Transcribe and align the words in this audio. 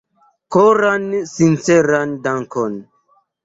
Koran 0.55 1.05
sinceran 1.33 2.09
dankon! 2.27 2.73